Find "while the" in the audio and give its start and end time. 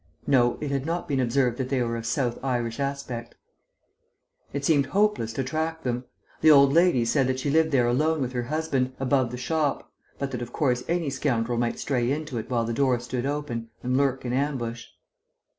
12.49-12.73